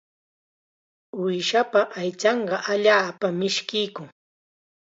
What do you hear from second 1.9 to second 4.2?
aychanqa allaapam mishkiykun.